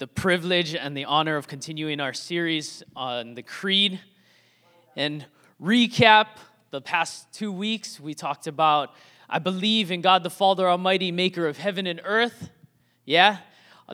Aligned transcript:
the 0.00 0.06
privilege 0.06 0.74
and 0.74 0.96
the 0.96 1.04
honor 1.04 1.36
of 1.36 1.46
continuing 1.46 2.00
our 2.00 2.14
series 2.14 2.82
on 2.96 3.34
the 3.34 3.42
Creed. 3.42 4.00
And 4.96 5.26
recap 5.62 6.38
the 6.70 6.80
past 6.80 7.30
two 7.34 7.52
weeks, 7.52 8.00
we 8.00 8.14
talked 8.14 8.46
about 8.46 8.94
I 9.28 9.40
believe 9.40 9.90
in 9.90 10.00
God 10.00 10.22
the 10.22 10.30
Father 10.30 10.66
Almighty, 10.70 11.12
maker 11.12 11.46
of 11.46 11.58
heaven 11.58 11.86
and 11.86 12.00
earth. 12.02 12.48
Yeah? 13.04 13.40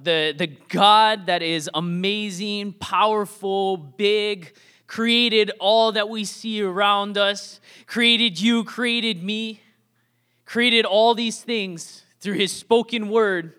The, 0.01 0.33
the 0.39 0.47
God 0.47 1.27
that 1.27 1.43
is 1.43 1.69
amazing, 1.75 2.75
powerful, 2.75 3.77
big, 3.77 4.55
created 4.87 5.51
all 5.59 5.91
that 5.91 6.09
we 6.09 6.25
see 6.25 6.63
around 6.63 7.19
us, 7.19 7.61
created 7.89 8.41
you, 8.41 8.63
created 8.63 9.25
me, 9.25 9.61
created 10.45 10.85
all 10.85 11.17
these 11.17 11.43
things 11.43 12.05
through 12.21 12.35
his 12.35 12.53
spoken 12.53 13.09
word. 13.09 13.55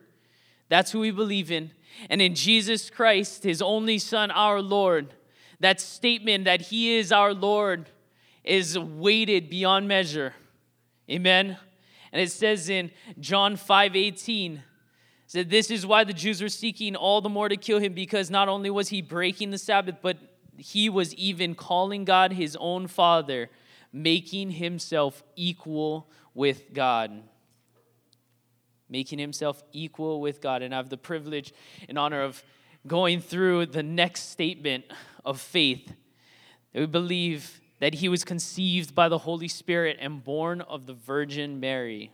That's 0.70 0.94
who 0.94 1.02
we 1.02 1.12
believe 1.12 1.52
in. 1.52 1.72
And 2.10 2.22
in 2.22 2.36
Jesus 2.36 2.90
Christ, 2.90 3.44
his 3.44 3.62
only 3.62 4.00
Son, 4.00 4.32
our 4.32 4.62
Lord, 4.62 5.14
that 5.60 5.82
statement 5.82 6.46
that 6.46 6.62
he 6.62 6.98
is 6.98 7.12
our 7.12 7.34
Lord 7.34 7.90
is 8.44 8.78
weighted 8.78 9.50
beyond 9.50 9.88
measure. 9.88 10.34
Amen. 11.10 11.58
And 12.12 12.22
it 12.22 12.32
says 12.32 12.70
in 12.70 12.92
John 13.20 13.56
5 13.56 13.96
18, 13.96 14.64
said, 15.28 15.50
This 15.50 15.70
is 15.70 15.86
why 15.86 16.04
the 16.04 16.14
Jews 16.14 16.42
were 16.42 16.50
seeking 16.50 16.96
all 16.96 17.22
the 17.22 17.30
more 17.30 17.50
to 17.50 17.58
kill 17.58 17.80
him, 17.80 17.94
because 17.94 18.32
not 18.32 18.48
only 18.48 18.70
was 18.70 18.90
he 18.90 19.02
breaking 19.02 19.52
the 19.52 19.58
Sabbath, 19.58 19.98
but 20.02 20.18
he 20.58 20.90
was 20.90 21.14
even 21.16 21.54
calling 21.54 22.06
God 22.06 22.34
his 22.34 22.58
own 22.60 22.88
Father, 22.88 23.50
making 23.92 24.52
himself 24.52 25.24
equal 25.36 26.10
with 26.34 26.74
God. 26.74 27.24
Making 28.90 29.20
himself 29.20 29.62
equal 29.72 30.22
with 30.22 30.42
God. 30.42 30.62
And 30.62 30.74
I 30.74 30.78
have 30.78 30.90
the 30.90 30.98
privilege 30.98 31.54
and 31.90 31.98
honor 31.98 32.22
of 32.22 32.44
going 32.86 33.20
through 33.20 33.68
the 33.68 33.84
next 33.84 34.30
statement 34.30 34.86
of 35.26 35.40
faith. 35.40 35.94
That 36.74 36.80
we 36.80 36.86
believe 36.86 37.62
that 37.80 37.96
he 37.96 38.10
was 38.10 38.24
conceived 38.24 38.96
by 38.96 39.10
the 39.10 39.20
Holy 39.20 39.48
Spirit 39.48 39.98
and 40.00 40.24
born 40.24 40.62
of 40.62 40.86
the 40.86 40.94
Virgin 40.94 41.60
Mary. 41.60 42.12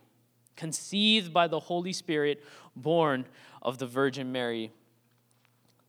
Conceived 0.55 1.33
by 1.33 1.47
the 1.47 1.59
Holy 1.59 1.93
Spirit, 1.93 2.43
born 2.75 3.25
of 3.61 3.77
the 3.77 3.87
Virgin 3.87 4.31
Mary. 4.31 4.71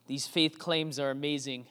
These 0.06 0.26
faith 0.26 0.58
claims 0.58 0.98
are 0.98 1.10
amazing. 1.10 1.66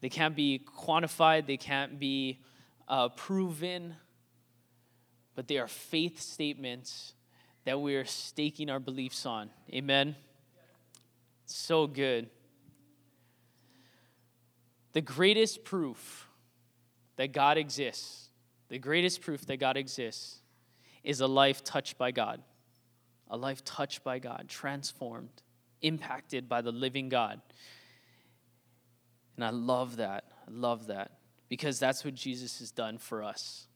They 0.00 0.08
can't 0.08 0.36
be 0.36 0.64
quantified, 0.78 1.46
they 1.46 1.56
can't 1.56 1.98
be 1.98 2.40
uh, 2.88 3.08
proven, 3.10 3.96
but 5.34 5.48
they 5.48 5.58
are 5.58 5.68
faith 5.68 6.20
statements 6.20 7.14
that 7.66 7.80
we 7.80 7.96
are 7.96 8.04
staking 8.04 8.70
our 8.70 8.78
beliefs 8.78 9.26
on. 9.26 9.50
Amen? 9.74 10.14
So 11.44 11.86
good. 11.86 12.30
The 14.92 15.00
greatest 15.00 15.64
proof 15.64 16.28
that 17.16 17.32
God 17.32 17.58
exists, 17.58 18.30
the 18.68 18.78
greatest 18.78 19.20
proof 19.20 19.44
that 19.46 19.58
God 19.58 19.76
exists, 19.76 20.38
is 21.02 21.20
a 21.20 21.26
life 21.26 21.64
touched 21.64 21.98
by 21.98 22.12
God. 22.12 22.40
A 23.28 23.36
life 23.36 23.64
touched 23.64 24.04
by 24.04 24.20
God, 24.20 24.46
transformed, 24.48 25.42
impacted 25.82 26.48
by 26.48 26.62
the 26.62 26.72
living 26.72 27.08
God. 27.08 27.40
And 29.34 29.44
I 29.44 29.50
love 29.50 29.96
that. 29.96 30.24
I 30.46 30.50
love 30.52 30.86
that 30.86 31.18
because 31.48 31.80
that's 31.80 32.04
what 32.04 32.14
Jesus 32.14 32.60
has 32.60 32.70
done 32.70 32.98
for 32.98 33.24
us. 33.24 33.66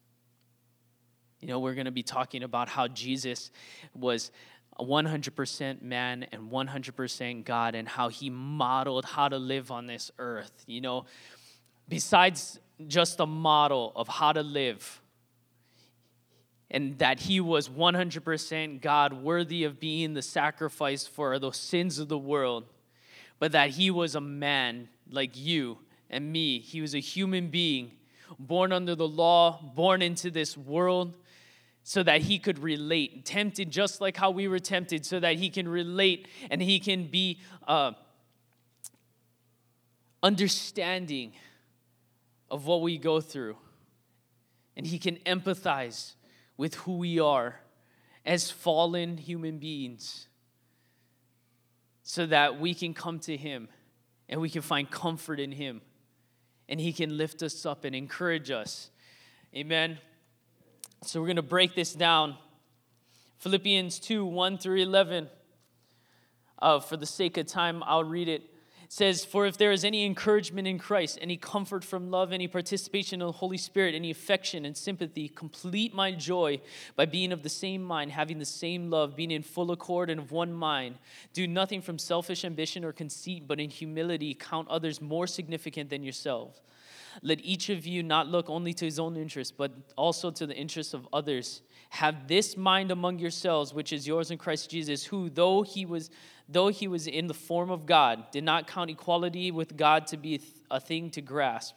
You 1.40 1.48
know, 1.48 1.58
we're 1.58 1.74
going 1.74 1.86
to 1.86 1.90
be 1.90 2.02
talking 2.02 2.42
about 2.42 2.68
how 2.68 2.88
Jesus 2.88 3.50
was 3.94 4.30
100% 4.78 5.82
man 5.82 6.26
and 6.32 6.50
100% 6.50 7.44
God 7.44 7.74
and 7.74 7.88
how 7.88 8.08
he 8.08 8.30
modeled 8.30 9.04
how 9.04 9.28
to 9.28 9.38
live 9.38 9.70
on 9.70 9.86
this 9.86 10.10
earth. 10.18 10.64
You 10.66 10.80
know, 10.80 11.06
besides 11.88 12.58
just 12.86 13.20
a 13.20 13.26
model 13.26 13.92
of 13.96 14.08
how 14.08 14.32
to 14.32 14.42
live 14.42 15.00
and 16.70 16.98
that 16.98 17.20
he 17.20 17.40
was 17.40 17.68
100% 17.68 18.80
God, 18.80 19.12
worthy 19.12 19.64
of 19.64 19.80
being 19.80 20.14
the 20.14 20.22
sacrifice 20.22 21.06
for 21.06 21.38
the 21.38 21.50
sins 21.50 21.98
of 21.98 22.08
the 22.08 22.18
world, 22.18 22.64
but 23.38 23.52
that 23.52 23.70
he 23.70 23.90
was 23.90 24.14
a 24.14 24.20
man 24.20 24.88
like 25.10 25.36
you 25.36 25.78
and 26.08 26.30
me. 26.30 26.60
He 26.60 26.80
was 26.80 26.94
a 26.94 27.00
human 27.00 27.48
being, 27.48 27.92
born 28.38 28.72
under 28.72 28.94
the 28.94 29.08
law, 29.08 29.60
born 29.74 30.00
into 30.00 30.30
this 30.30 30.56
world, 30.56 31.14
so 31.82 32.02
that 32.02 32.22
he 32.22 32.38
could 32.38 32.58
relate, 32.58 33.24
tempted 33.24 33.70
just 33.70 34.00
like 34.00 34.16
how 34.16 34.30
we 34.30 34.48
were 34.48 34.58
tempted, 34.58 35.04
so 35.04 35.18
that 35.20 35.36
he 35.36 35.50
can 35.50 35.66
relate 35.66 36.28
and 36.50 36.62
he 36.62 36.78
can 36.78 37.06
be 37.06 37.40
uh, 37.66 37.92
understanding 40.22 41.32
of 42.50 42.66
what 42.66 42.82
we 42.82 42.98
go 42.98 43.20
through. 43.20 43.56
And 44.76 44.86
He 44.86 44.98
can 44.98 45.16
empathize 45.26 46.14
with 46.56 46.74
who 46.74 46.98
we 46.98 47.20
are 47.20 47.60
as 48.24 48.50
fallen 48.50 49.16
human 49.16 49.58
beings 49.58 50.28
so 52.02 52.26
that 52.26 52.60
we 52.60 52.74
can 52.74 52.92
come 52.92 53.18
to 53.20 53.36
Him 53.36 53.68
and 54.28 54.40
we 54.40 54.50
can 54.50 54.62
find 54.62 54.90
comfort 54.90 55.40
in 55.40 55.52
Him 55.52 55.80
and 56.68 56.80
He 56.80 56.92
can 56.92 57.16
lift 57.16 57.42
us 57.42 57.64
up 57.64 57.84
and 57.84 57.94
encourage 57.94 58.50
us. 58.50 58.90
Amen. 59.54 59.98
So 61.02 61.20
we're 61.20 61.26
going 61.26 61.36
to 61.36 61.42
break 61.42 61.74
this 61.74 61.94
down. 61.94 62.36
Philippians 63.38 63.98
2 64.00 64.24
1 64.24 64.58
through 64.58 64.82
11. 64.82 65.28
Uh, 66.58 66.78
for 66.78 66.96
the 66.98 67.06
sake 67.06 67.38
of 67.38 67.46
time, 67.46 67.82
I'll 67.86 68.04
read 68.04 68.28
it 68.28 68.42
says, 68.92 69.24
For 69.24 69.46
if 69.46 69.56
there 69.56 69.70
is 69.70 69.84
any 69.84 70.04
encouragement 70.04 70.66
in 70.66 70.76
Christ, 70.76 71.16
any 71.22 71.36
comfort 71.36 71.84
from 71.84 72.10
love, 72.10 72.32
any 72.32 72.48
participation 72.48 73.20
in 73.20 73.26
the 73.26 73.32
Holy 73.32 73.56
Spirit, 73.56 73.94
any 73.94 74.10
affection 74.10 74.64
and 74.64 74.76
sympathy, 74.76 75.28
complete 75.28 75.94
my 75.94 76.10
joy 76.10 76.60
by 76.96 77.06
being 77.06 77.30
of 77.30 77.44
the 77.44 77.48
same 77.48 77.84
mind, 77.84 78.10
having 78.10 78.40
the 78.40 78.44
same 78.44 78.90
love, 78.90 79.14
being 79.14 79.30
in 79.30 79.44
full 79.44 79.70
accord 79.70 80.10
and 80.10 80.18
of 80.18 80.32
one 80.32 80.52
mind. 80.52 80.96
Do 81.32 81.46
nothing 81.46 81.82
from 81.82 81.98
selfish 81.98 82.44
ambition 82.44 82.84
or 82.84 82.92
conceit, 82.92 83.46
but 83.46 83.60
in 83.60 83.70
humility 83.70 84.34
count 84.34 84.66
others 84.68 85.00
more 85.00 85.28
significant 85.28 85.88
than 85.88 86.02
yourselves. 86.02 86.60
Let 87.22 87.44
each 87.44 87.68
of 87.68 87.86
you 87.86 88.02
not 88.02 88.28
look 88.28 88.48
only 88.48 88.72
to 88.74 88.84
his 88.84 88.98
own 88.98 89.16
interest, 89.16 89.56
but 89.56 89.72
also 89.96 90.30
to 90.30 90.46
the 90.46 90.56
interests 90.56 90.94
of 90.94 91.08
others. 91.12 91.62
Have 91.90 92.28
this 92.28 92.56
mind 92.56 92.90
among 92.90 93.18
yourselves, 93.18 93.74
which 93.74 93.92
is 93.92 94.06
yours 94.06 94.30
in 94.30 94.38
Christ 94.38 94.70
Jesus, 94.70 95.04
who, 95.04 95.28
though 95.28 95.62
he 95.62 95.84
was 95.84 96.10
though 96.52 96.68
he 96.68 96.88
was 96.88 97.06
in 97.06 97.28
the 97.28 97.34
form 97.34 97.70
of 97.70 97.86
God, 97.86 98.30
did 98.32 98.42
not 98.42 98.66
count 98.66 98.90
equality 98.90 99.50
with 99.52 99.76
God 99.76 100.06
to 100.08 100.16
be 100.16 100.40
a 100.70 100.80
thing 100.80 101.10
to 101.10 101.20
grasp, 101.20 101.76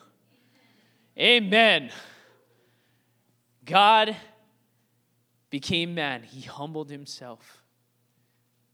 Amen. 1.17 1.91
God 3.65 4.15
became 5.49 5.93
man. 5.93 6.23
He 6.23 6.41
humbled 6.41 6.89
himself, 6.89 7.61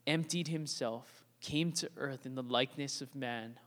emptied 0.05 0.47
himself, 0.47 1.25
came 1.41 1.71
to 1.73 1.89
earth 1.97 2.25
in 2.25 2.35
the 2.35 2.43
likeness 2.43 3.01
of 3.01 3.15
man, 3.15 3.59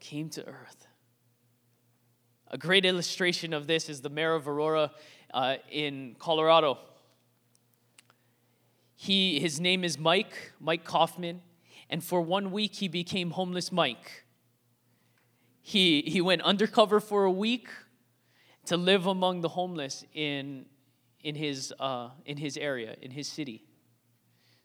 came 0.00 0.28
to 0.30 0.46
earth. 0.46 0.86
A 2.50 2.58
great 2.58 2.84
illustration 2.84 3.52
of 3.52 3.66
this 3.66 3.88
is 3.88 4.00
the 4.00 4.08
mayor 4.08 4.34
of 4.34 4.46
Aurora 4.46 4.92
uh, 5.32 5.56
in 5.70 6.14
Colorado. 6.20 6.78
He, 8.94 9.40
his 9.40 9.60
name 9.60 9.82
is 9.82 9.98
Mike, 9.98 10.52
Mike 10.60 10.84
Coffman, 10.84 11.40
and 11.90 12.02
for 12.02 12.20
one 12.20 12.52
week 12.52 12.76
he 12.76 12.86
became 12.86 13.32
homeless 13.32 13.72
Mike. 13.72 14.23
He, 15.66 16.02
he 16.02 16.20
went 16.20 16.42
undercover 16.42 17.00
for 17.00 17.24
a 17.24 17.30
week 17.30 17.68
to 18.66 18.76
live 18.76 19.06
among 19.06 19.40
the 19.40 19.48
homeless 19.48 20.04
in, 20.12 20.66
in, 21.22 21.34
his, 21.34 21.72
uh, 21.80 22.10
in 22.26 22.36
his 22.36 22.58
area, 22.58 22.96
in 23.00 23.10
his 23.10 23.26
city. 23.26 23.64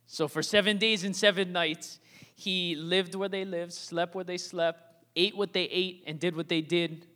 So 0.07 0.27
for 0.27 0.43
seven 0.43 0.77
days 0.77 1.05
and 1.05 1.15
seven 1.15 1.53
nights, 1.53 2.01
he 2.35 2.75
lived 2.75 3.15
where 3.15 3.29
they 3.29 3.45
lived, 3.45 3.71
slept 3.71 4.13
where 4.13 4.25
they 4.25 4.37
slept, 4.37 5.05
ate 5.15 5.37
what 5.37 5.53
they 5.53 5.63
ate, 5.63 6.03
and 6.05 6.19
did 6.19 6.35
what 6.35 6.49
they 6.49 6.59
did 6.59 7.07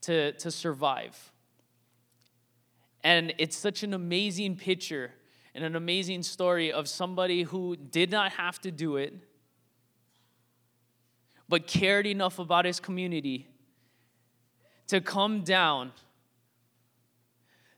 to, 0.00 0.32
to 0.32 0.50
survive. 0.50 1.30
And 3.04 3.34
it's 3.36 3.56
such 3.56 3.82
an 3.82 3.92
amazing 3.92 4.56
picture 4.56 5.12
and 5.54 5.62
an 5.62 5.76
amazing 5.76 6.22
story 6.22 6.72
of 6.72 6.88
somebody 6.88 7.42
who 7.42 7.76
did 7.76 8.10
not 8.10 8.32
have 8.32 8.58
to 8.60 8.70
do 8.70 8.96
it, 8.96 9.12
but 11.52 11.66
cared 11.66 12.06
enough 12.06 12.38
about 12.38 12.64
his 12.64 12.80
community 12.80 13.46
to 14.86 15.02
come 15.02 15.42
down 15.42 15.92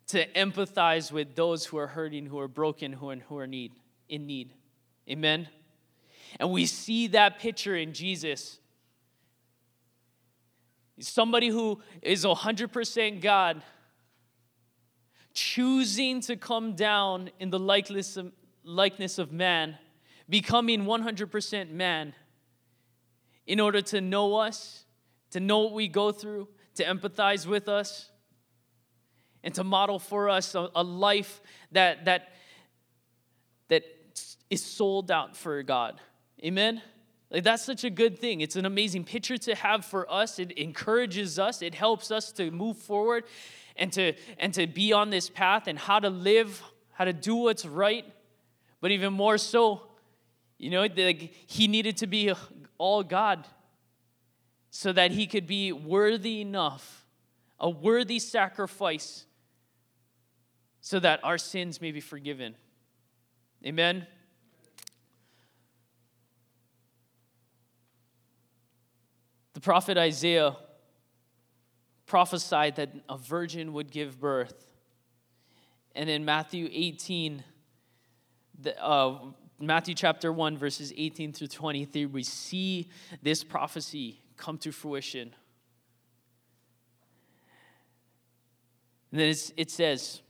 to 0.07 0.25
empathize 0.35 1.11
with 1.11 1.35
those 1.35 1.67
who 1.67 1.77
are 1.79 1.89
hurting, 1.89 2.25
who 2.27 2.39
are 2.39 2.47
broken, 2.47 2.93
who 2.93 3.11
are, 3.11 3.17
who 3.17 3.37
are 3.37 3.49
need, 3.49 3.73
in 4.09 4.29
need. 4.29 4.53
Amen? 5.11 5.49
And 6.39 6.53
we 6.53 6.67
see 6.67 7.09
that 7.09 7.41
picture 7.41 7.75
in 7.75 7.93
Jesus. 7.93 8.61
Somebody 11.01 11.49
who 11.49 11.81
is 12.01 12.25
100% 12.25 13.21
God, 13.21 13.61
choosing 15.33 16.21
to 16.21 16.37
come 16.37 16.77
down 16.77 17.29
in 17.41 17.51
the 17.51 17.59
likeness 17.59 18.17
of, 18.17 18.31
likeness 18.63 19.19
of 19.19 19.33
man, 19.33 19.77
becoming 20.29 20.85
100% 20.85 21.73
man 21.73 22.15
in 23.47 23.61
order 23.61 23.81
to 23.83 24.01
know 24.01 24.37
us, 24.37 24.85
to 25.31 25.41
know 25.41 25.61
what 25.61 25.73
we 25.73 25.89
go 25.89 26.13
through, 26.13 26.49
to 26.77 26.85
empathize 26.85 27.47
with 27.47 27.69
us, 27.69 28.11
and 29.43 29.55
to 29.55 29.65
model 29.65 29.99
for 29.99 30.31
us 30.31 30.55
a, 30.55 30.69
a 30.75 30.83
life 30.83 31.43
that, 31.73 32.07
that, 32.07 32.33
that 33.69 33.85
is 34.51 34.65
sold 34.65 35.11
out 35.11 35.37
for 35.37 35.63
God. 35.63 36.01
Amen? 36.43 36.81
Like 37.31 37.43
that's 37.43 37.65
such 37.65 37.85
a 37.85 37.91
good 37.91 38.19
thing. 38.19 38.41
It's 38.41 38.57
an 38.57 38.65
amazing 38.65 39.05
picture 39.05 39.37
to 39.39 39.55
have 39.55 39.85
for 39.85 40.11
us. 40.11 40.39
It 40.39 40.53
encourages 40.53 41.39
us, 41.39 41.63
it 41.63 41.75
helps 41.75 42.11
us 42.11 42.33
to 42.33 42.51
move 42.51 42.79
forward 42.79 43.25
and 43.77 43.93
to 43.95 44.13
and 44.39 44.55
to 44.55 44.67
be 44.67 44.93
on 44.93 45.11
this 45.11 45.29
path 45.29 45.67
and 45.67 45.77
how 45.77 45.99
to 45.99 46.11
live, 46.11 46.63
how 46.93 47.05
to 47.05 47.13
do 47.13 47.35
what's 47.35 47.67
right. 47.67 48.05
But 48.81 48.93
even 48.93 49.13
more 49.13 49.39
so, 49.39 49.83
you 50.65 50.71
know, 50.71 50.81
like 50.81 51.35
he 51.47 51.69
needed 51.69 51.99
to 51.99 52.07
be 52.07 52.33
all 52.79 53.03
God 53.03 53.47
so 54.71 54.95
that 54.95 55.11
he 55.11 55.27
could 55.27 55.47
be 55.47 55.73
worthy 55.73 56.41
enough, 56.41 57.05
a 57.61 57.69
worthy 57.69 58.19
sacrifice, 58.19 59.27
so 60.81 60.99
that 61.01 61.23
our 61.23 61.37
sins 61.37 61.83
may 61.83 61.93
be 61.93 62.01
forgiven. 62.01 62.55
Amen. 63.67 64.07
The 69.53 69.61
prophet 69.61 69.99
Isaiah 69.99 70.57
prophesied 72.07 72.77
that 72.77 72.89
a 73.07 73.19
virgin 73.19 73.75
would 73.75 73.91
give 73.91 74.19
birth. 74.19 74.67
And 75.95 76.09
in 76.09 76.25
Matthew 76.25 76.71
18, 76.73 77.45
the, 78.63 78.83
uh, 78.83 79.19
Matthew 79.61 79.95
chapter 79.95 80.33
1, 80.33 80.57
verses 80.57 80.93
18 80.97 81.33
through 81.33 81.49
23, 81.49 82.07
we 82.07 82.23
see 82.23 82.89
this 83.23 83.45
prophecy 83.45 84.21
come 84.37 84.59
to 84.59 84.73
fruition. 84.73 85.35
And 89.13 89.21
then 89.21 89.35
it 89.57 89.71
says 89.71 90.23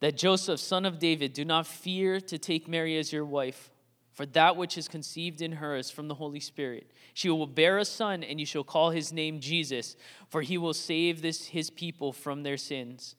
that 0.00 0.16
Joseph, 0.16 0.58
son 0.58 0.86
of 0.86 0.98
David, 0.98 1.34
do 1.34 1.44
not 1.44 1.66
fear 1.66 2.18
to 2.20 2.38
take 2.38 2.66
Mary 2.66 2.96
as 2.96 3.12
your 3.12 3.26
wife 3.26 3.70
for 4.12 4.26
that 4.26 4.56
which 4.56 4.76
is 4.76 4.88
conceived 4.88 5.40
in 5.40 5.52
her 5.52 5.74
is 5.74 5.90
from 5.90 6.08
the 6.08 6.14
Holy 6.14 6.40
Spirit. 6.40 6.90
She 7.14 7.30
will 7.30 7.46
bear 7.46 7.78
a 7.78 7.84
son, 7.84 8.22
and 8.22 8.38
you 8.38 8.46
shall 8.46 8.64
call 8.64 8.90
his 8.90 9.12
name 9.12 9.40
Jesus, 9.40 9.96
for 10.28 10.42
he 10.42 10.58
will 10.58 10.74
save 10.74 11.22
this, 11.22 11.46
his 11.46 11.70
people 11.70 12.12
from 12.12 12.42
their 12.42 12.58
sins. 12.58 13.16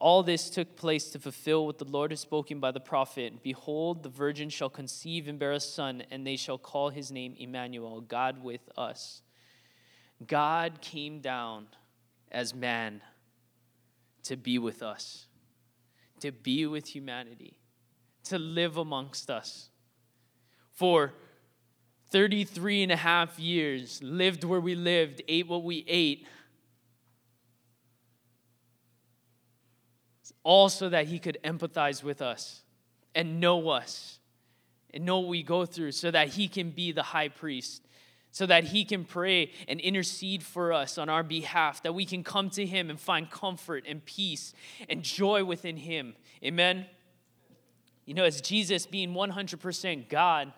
All 0.00 0.22
this 0.22 0.48
took 0.48 0.76
place 0.76 1.10
to 1.10 1.18
fulfill 1.18 1.66
what 1.66 1.78
the 1.78 1.84
Lord 1.84 2.12
has 2.12 2.20
spoken 2.20 2.60
by 2.60 2.70
the 2.70 2.80
prophet 2.80 3.42
Behold, 3.42 4.02
the 4.02 4.08
virgin 4.08 4.48
shall 4.48 4.70
conceive 4.70 5.26
and 5.26 5.38
bear 5.38 5.52
a 5.52 5.60
son, 5.60 6.04
and 6.10 6.26
they 6.26 6.36
shall 6.36 6.58
call 6.58 6.90
his 6.90 7.10
name 7.10 7.34
Emmanuel, 7.38 8.00
God 8.00 8.42
with 8.42 8.68
us. 8.76 9.22
God 10.26 10.80
came 10.80 11.20
down 11.20 11.66
as 12.30 12.54
man 12.54 13.02
to 14.24 14.36
be 14.36 14.58
with 14.58 14.82
us, 14.82 15.26
to 16.20 16.30
be 16.30 16.66
with 16.66 16.88
humanity, 16.88 17.58
to 18.24 18.38
live 18.38 18.76
amongst 18.76 19.30
us 19.30 19.70
for 20.72 21.12
33 22.10 22.84
and 22.84 22.92
a 22.92 22.96
half 22.96 23.38
years, 23.38 24.02
lived 24.02 24.44
where 24.44 24.60
we 24.60 24.74
lived, 24.74 25.22
ate 25.28 25.48
what 25.48 25.64
we 25.64 25.84
ate. 25.88 26.26
All 30.48 30.70
so 30.70 30.88
that 30.88 31.08
he 31.08 31.18
could 31.18 31.36
empathize 31.44 32.02
with 32.02 32.22
us 32.22 32.62
and 33.14 33.38
know 33.38 33.68
us 33.68 34.18
and 34.94 35.04
know 35.04 35.18
what 35.18 35.28
we 35.28 35.42
go 35.42 35.66
through, 35.66 35.92
so 35.92 36.10
that 36.10 36.28
he 36.28 36.48
can 36.48 36.70
be 36.70 36.90
the 36.90 37.02
high 37.02 37.28
priest, 37.28 37.86
so 38.30 38.46
that 38.46 38.64
he 38.64 38.86
can 38.86 39.04
pray 39.04 39.50
and 39.68 39.78
intercede 39.78 40.42
for 40.42 40.72
us 40.72 40.96
on 40.96 41.10
our 41.10 41.22
behalf, 41.22 41.82
that 41.82 41.92
we 41.92 42.06
can 42.06 42.24
come 42.24 42.48
to 42.48 42.64
him 42.64 42.88
and 42.88 42.98
find 42.98 43.30
comfort 43.30 43.84
and 43.86 44.02
peace 44.06 44.54
and 44.88 45.02
joy 45.02 45.44
within 45.44 45.76
him. 45.76 46.14
Amen. 46.42 46.86
You 48.06 48.14
know, 48.14 48.24
as 48.24 48.40
Jesus 48.40 48.86
being 48.86 49.12
100% 49.12 50.08
God, 50.08 50.50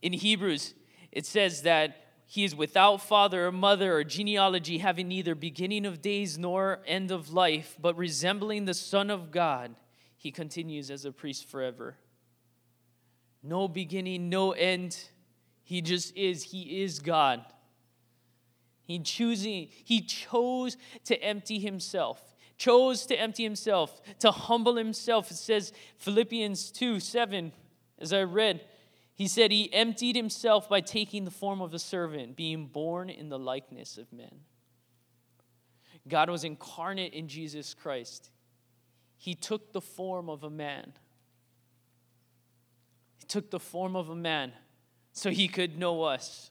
in 0.00 0.14
Hebrews, 0.14 0.72
it 1.12 1.26
says 1.26 1.62
that 1.64 2.01
he 2.32 2.44
is 2.44 2.56
without 2.56 3.02
father 3.02 3.48
or 3.48 3.52
mother 3.52 3.98
or 3.98 4.04
genealogy, 4.04 4.78
having 4.78 5.08
neither 5.08 5.34
beginning 5.34 5.84
of 5.84 6.00
days 6.00 6.38
nor 6.38 6.80
end 6.86 7.10
of 7.10 7.30
life, 7.30 7.76
but 7.78 7.94
resembling 7.94 8.64
the 8.64 8.72
Son 8.72 9.10
of 9.10 9.30
God. 9.30 9.74
He 10.16 10.30
continues 10.30 10.90
as 10.90 11.04
a 11.04 11.12
priest 11.12 11.46
forever. 11.46 11.98
No 13.42 13.68
beginning, 13.68 14.30
no 14.30 14.52
end. 14.52 14.98
He 15.62 15.82
just 15.82 16.16
is. 16.16 16.44
He 16.44 16.82
is 16.82 17.00
God. 17.00 17.44
He 18.80 18.98
choosing, 19.00 19.68
he 19.84 20.00
chose 20.00 20.78
to 21.04 21.22
empty 21.22 21.58
himself, 21.58 22.34
chose 22.56 23.04
to 23.08 23.14
empty 23.14 23.42
himself, 23.42 24.00
to 24.20 24.30
humble 24.30 24.76
himself. 24.76 25.30
It 25.30 25.36
says 25.36 25.74
Philippians 25.98 26.70
2 26.70 26.98
7, 26.98 27.52
as 27.98 28.14
I 28.14 28.22
read, 28.22 28.62
he 29.14 29.28
said 29.28 29.50
he 29.50 29.72
emptied 29.72 30.16
himself 30.16 30.68
by 30.68 30.80
taking 30.80 31.24
the 31.24 31.30
form 31.30 31.60
of 31.60 31.74
a 31.74 31.78
servant, 31.78 32.36
being 32.36 32.66
born 32.66 33.10
in 33.10 33.28
the 33.28 33.38
likeness 33.38 33.98
of 33.98 34.12
men. 34.12 34.40
God 36.08 36.30
was 36.30 36.44
incarnate 36.44 37.12
in 37.12 37.28
Jesus 37.28 37.74
Christ. 37.74 38.30
He 39.18 39.34
took 39.34 39.72
the 39.72 39.80
form 39.80 40.28
of 40.28 40.42
a 40.42 40.50
man. 40.50 40.94
He 43.18 43.26
took 43.26 43.50
the 43.50 43.60
form 43.60 43.94
of 43.94 44.08
a 44.08 44.16
man 44.16 44.52
so 45.12 45.30
he 45.30 45.46
could 45.46 45.78
know 45.78 46.02
us. 46.02 46.50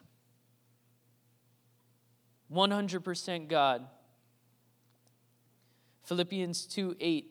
100% 2.54 3.48
God. 3.48 3.88
Philippians 6.04 6.66
2 6.66 6.96
8 7.00 7.31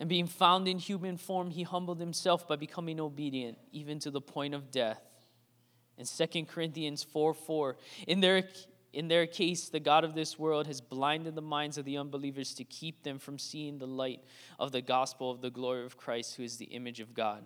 and 0.00 0.08
being 0.08 0.26
found 0.26 0.68
in 0.68 0.78
human 0.78 1.16
form, 1.16 1.50
he 1.50 1.64
humbled 1.64 1.98
himself 1.98 2.46
by 2.46 2.56
becoming 2.56 3.00
obedient, 3.00 3.58
even 3.72 3.98
to 4.00 4.10
the 4.10 4.20
point 4.20 4.54
of 4.54 4.70
death. 4.70 5.02
In 5.96 6.06
2 6.06 6.44
Corinthians 6.44 7.02
4 7.02 7.34
4, 7.34 7.76
in 8.06 8.20
their, 8.20 8.44
in 8.92 9.08
their 9.08 9.26
case, 9.26 9.68
the 9.68 9.80
God 9.80 10.04
of 10.04 10.14
this 10.14 10.38
world 10.38 10.68
has 10.68 10.80
blinded 10.80 11.34
the 11.34 11.42
minds 11.42 11.76
of 11.78 11.84
the 11.84 11.98
unbelievers 11.98 12.54
to 12.54 12.64
keep 12.64 13.02
them 13.02 13.18
from 13.18 13.38
seeing 13.38 13.78
the 13.78 13.86
light 13.86 14.22
of 14.60 14.70
the 14.70 14.80
gospel 14.80 15.32
of 15.32 15.40
the 15.40 15.50
glory 15.50 15.84
of 15.84 15.96
Christ, 15.96 16.36
who 16.36 16.44
is 16.44 16.56
the 16.56 16.66
image 16.66 17.00
of 17.00 17.12
God. 17.12 17.44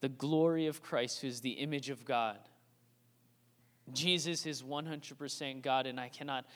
The 0.00 0.08
glory 0.08 0.66
of 0.66 0.82
Christ, 0.82 1.20
who 1.20 1.28
is 1.28 1.40
the 1.40 1.50
image 1.50 1.88
of 1.88 2.04
God. 2.04 2.38
Jesus 3.92 4.46
is 4.46 4.62
100% 4.62 5.62
God, 5.62 5.86
and 5.86 6.00
I 6.00 6.08
cannot 6.08 6.46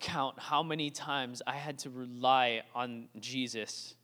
count 0.00 0.38
how 0.38 0.62
many 0.62 0.90
times 0.90 1.42
I 1.46 1.56
had 1.56 1.78
to 1.80 1.90
rely 1.90 2.62
on 2.74 3.08
Jesus. 3.18 3.94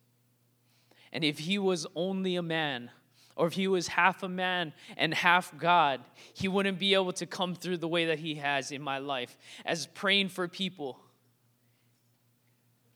And 1.13 1.23
if 1.25 1.39
he 1.39 1.59
was 1.59 1.87
only 1.95 2.37
a 2.37 2.43
man, 2.43 2.91
or 3.37 3.47
if 3.47 3.55
he 3.55 3.69
was 3.69 3.89
half 3.89 4.23
a 4.23 4.29
man 4.29 4.73
and 4.97 5.13
half 5.13 5.57
God, 5.59 6.01
he 6.33 6.49
wouldn't 6.49 6.79
be 6.79 6.95
able 6.95 7.13
to 7.15 7.27
come 7.27 7.55
through 7.55 7.79
the 7.79 7.89
way 7.89 8.07
that 8.07 8.19
he 8.19 8.37
has 8.37 8.71
in 8.71 8.83
my 8.83 8.99
life 8.99 9.37
as 9.65 9.87
praying 9.87 10.29
for 10.29 10.47
people, 10.49 11.01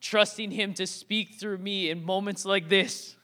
trusting 0.00 0.50
him 0.50 0.74
to 0.74 0.86
speak 0.86 1.34
through 1.34 1.58
me 1.58 1.90
in 1.90 2.04
moments 2.04 2.44
like 2.44 2.68
this. 2.68 3.16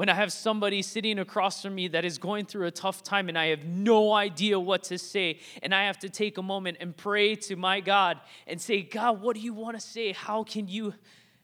When 0.00 0.08
I 0.08 0.14
have 0.14 0.32
somebody 0.32 0.80
sitting 0.80 1.18
across 1.18 1.60
from 1.60 1.74
me 1.74 1.86
that 1.88 2.06
is 2.06 2.16
going 2.16 2.46
through 2.46 2.66
a 2.66 2.70
tough 2.70 3.02
time 3.02 3.28
and 3.28 3.36
I 3.36 3.48
have 3.48 3.66
no 3.66 4.14
idea 4.14 4.58
what 4.58 4.84
to 4.84 4.96
say, 4.96 5.40
and 5.62 5.74
I 5.74 5.84
have 5.84 5.98
to 5.98 6.08
take 6.08 6.38
a 6.38 6.42
moment 6.42 6.78
and 6.80 6.96
pray 6.96 7.34
to 7.34 7.54
my 7.54 7.80
God 7.80 8.18
and 8.46 8.58
say, 8.58 8.80
God, 8.80 9.20
what 9.20 9.36
do 9.36 9.42
you 9.42 9.52
want 9.52 9.78
to 9.78 9.86
say? 9.86 10.12
How 10.12 10.42
can 10.42 10.68
you 10.68 10.94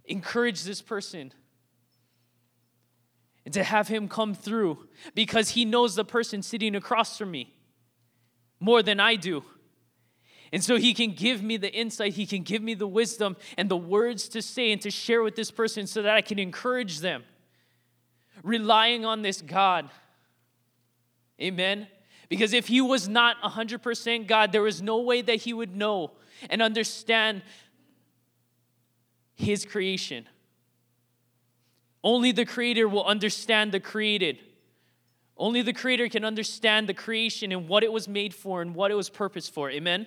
encourage 0.07 0.65
this 0.65 0.81
person? 0.81 1.35
And 3.45 3.53
to 3.53 3.63
have 3.63 3.89
him 3.89 4.09
come 4.09 4.35
through 4.35 4.89
because 5.15 5.51
he 5.51 5.67
knows 5.67 5.95
the 5.95 6.05
person 6.07 6.41
sitting 6.41 6.75
across 6.75 7.19
from 7.19 7.33
me 7.33 7.53
more 8.59 8.83
than 8.83 9.01
I 9.01 9.17
do. 9.17 9.45
And 10.51 10.65
so 10.65 10.77
he 10.77 10.95
can 10.95 11.13
give 11.13 11.43
me 11.43 11.59
the 11.59 11.71
insight, 11.71 12.15
he 12.15 12.25
can 12.25 12.43
give 12.43 12.63
me 12.63 12.73
the 12.73 12.89
wisdom 12.89 13.37
and 13.59 13.71
the 13.71 13.77
words 13.77 14.31
to 14.31 14.41
say 14.41 14.73
and 14.73 14.81
to 14.81 14.91
share 14.91 15.23
with 15.23 15.37
this 15.37 15.51
person 15.51 15.87
so 15.87 16.01
that 16.01 16.15
I 16.15 16.23
can 16.23 16.39
encourage 16.39 17.01
them. 17.01 17.25
Relying 18.47 19.05
on 19.05 19.23
this 19.23 19.43
God. 19.43 19.91
Amen. 21.43 21.88
Because 22.29 22.53
if 22.53 22.69
he 22.69 22.81
was 22.81 23.09
not 23.09 23.37
100% 23.43 24.29
God, 24.29 24.53
there 24.53 24.62
was 24.62 24.81
no 24.81 25.00
way 25.00 25.21
that 25.21 25.43
he 25.43 25.53
would 25.53 25.75
know 25.75 26.12
and 26.49 26.62
understand 26.62 27.43
his 29.35 29.65
creation. 29.65 30.29
Only 32.05 32.31
the 32.31 32.45
Creator 32.45 32.88
will 32.88 33.05
understand 33.05 33.73
the 33.73 33.81
created. 33.81 34.38
Only 35.37 35.62
the 35.62 35.73
Creator 35.73 36.09
can 36.11 36.25
understand 36.25 36.88
the 36.88 36.95
creation 36.95 37.50
and 37.50 37.67
what 37.69 37.83
it 37.83 37.93
was 37.93 38.07
made 38.07 38.33
for 38.33 38.62
and 38.62 38.76
what 38.76 38.93
it 38.93 38.95
was 38.95 39.11
purposed 39.11 39.53
for. 39.53 39.73
Amen? 39.73 40.07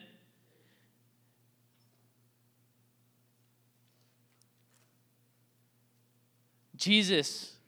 Jesus, 6.78 7.59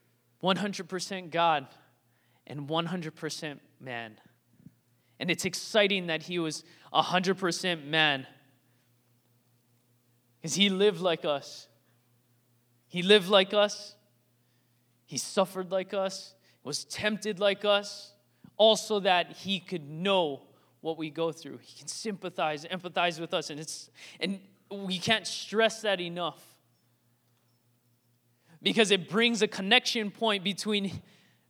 100% 0.44 1.32
God 1.32 1.68
and 2.48 2.68
100% 2.68 3.60
man. 3.80 4.18
And 5.20 5.30
it's 5.30 5.46
exciting 5.46 6.08
that 6.08 6.24
he 6.24 6.40
was 6.40 6.64
100% 6.94 7.86
man 7.86 8.26
because 10.42 10.56
he 10.56 10.70
lived 10.70 11.00
like 11.00 11.26
us. 11.26 11.68
He 12.88 13.04
lived 13.04 13.30
like 13.30 13.54
us. 13.54 13.96
He 15.06 15.18
suffered 15.18 15.72
like 15.72 15.94
us, 15.94 16.34
was 16.64 16.86
tempted 16.86 17.40
like 17.40 17.66
us, 17.66 18.14
also 18.58 19.00
that 19.02 19.34
he 19.34 19.60
could 19.60 19.90
know 19.90 20.44
what 20.82 20.98
we 20.98 21.10
go 21.10 21.32
through. 21.32 21.60
He 21.62 21.80
can 21.80 21.88
sympathize, 21.88 22.66
empathize 22.66 23.20
with 23.20 23.34
us, 23.34 23.50
and 23.50 23.60
it's 23.60 23.90
and 24.20 24.40
we 24.72 24.98
can't 24.98 25.28
stress 25.28 25.82
that 25.82 26.00
enough. 26.00 26.42
Because 28.62 28.91
it 28.91 29.10
brings 29.10 29.41
a 29.41 29.48
connection 29.48 30.12
point 30.12 30.44
between, 30.44 31.01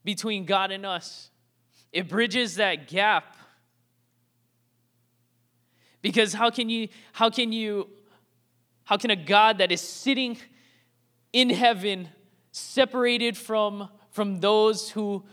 between 0.03 0.45
God 0.45 0.71
and 0.71 0.85
us. 0.85 1.29
It 1.91 2.07
bridges 2.07 2.55
that 2.55 2.87
gap. 2.87 3.35
Because 6.01 6.33
how 6.33 6.49
can 6.49 6.69
you 6.69 6.87
how 7.11 7.29
can 7.29 7.51
you 7.51 7.87
how 8.85 8.97
can 8.97 9.11
a 9.11 9.15
God 9.15 9.59
that 9.59 9.71
is 9.71 9.81
sitting 9.81 10.37
in 11.33 11.49
heaven 11.49 12.09
separated 12.51 13.37
from, 13.37 13.89
from 14.09 14.39
those 14.39 14.91
who, 14.91 15.23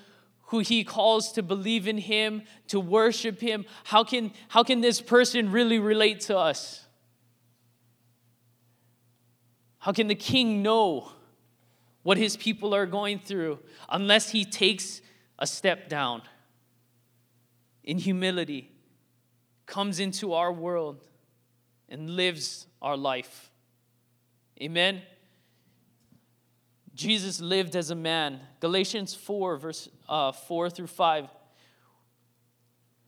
who 0.44 0.61
he 0.61 0.85
calls 0.85 1.32
to 1.32 1.42
believe 1.42 1.88
in 1.88 1.99
him, 1.99 2.42
to 2.68 2.78
worship 2.78 3.40
him. 3.40 3.64
How 3.85 4.04
can, 4.04 4.32
how 4.49 4.62
can 4.62 4.80
this 4.80 5.00
person 5.00 5.50
really 5.50 5.78
relate 5.78 6.20
to 6.23 6.38
us? 6.38 6.85
How 9.78 9.92
can 9.92 10.06
the 10.06 10.14
king 10.14 10.62
know 10.62 11.12
what 12.02 12.17
his 12.17 12.37
people 12.37 12.75
are 12.75 12.87
going 12.87 13.19
through 13.19 13.59
unless 13.88 14.31
he 14.31 14.45
takes 14.45 15.00
a 15.38 15.47
step 15.47 15.88
down 15.88 16.23
in 17.85 17.99
humility, 17.99 18.71
comes 19.67 20.00
into 20.00 20.33
our 20.33 20.52
world, 20.52 21.05
and 21.88 22.11
lives 22.11 22.67
our 22.81 22.97
life? 22.97 23.50
Amen. 24.61 25.02
Jesus 26.95 27.40
lived 27.40 27.76
as 27.76 27.90
a 27.90 27.95
man. 27.95 28.40
Galatians 28.61 29.14
4, 29.14 29.57
verse 29.57 29.88
uh, 30.09 30.33
4 30.33 30.71
through 30.71 30.88
5 30.88 31.28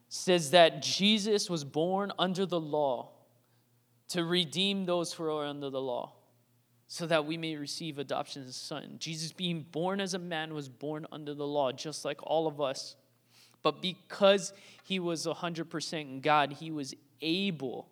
says 0.09 0.51
that 0.51 0.83
Jesus 0.83 1.49
was 1.49 1.65
born 1.65 2.13
under 2.19 2.47
the 2.47 2.61
law 2.61 3.11
to 4.09 4.25
redeem 4.25 4.87
those 4.87 5.13
who 5.13 5.25
are 5.25 5.47
under 5.47 5.71
the 5.71 5.81
law 5.81 6.13
so 6.93 7.07
that 7.07 7.25
we 7.25 7.37
may 7.37 7.55
receive 7.55 8.01
adoption 8.01 8.43
as 8.43 8.49
a 8.49 8.53
son. 8.53 8.97
Jesus, 8.99 9.31
being 9.31 9.65
born 9.71 10.01
as 10.01 10.13
a 10.13 10.19
man, 10.19 10.53
was 10.53 10.69
born 10.69 11.07
under 11.13 11.35
the 11.35 11.47
law, 11.47 11.71
just 11.71 12.05
like 12.05 12.19
all 12.21 12.49
of 12.49 12.61
us. 12.61 12.97
But 13.63 13.81
because 13.81 14.53
he 14.83 14.99
was 14.99 15.25
100% 15.25 16.21
God, 16.21 16.55
he 16.55 16.73
was 16.73 16.93
able 17.23 17.87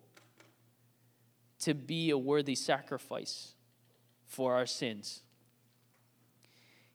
to 1.59 1.73
be 1.73 2.09
a 2.09 2.17
worthy 2.17 2.55
sacrifice 2.55 3.53
for 4.27 4.55
our 4.55 4.65
sins. 4.65 5.21